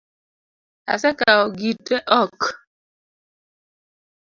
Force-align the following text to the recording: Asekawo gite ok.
Asekawo 0.93 1.39
gite 1.57 1.95
ok. 2.21 2.39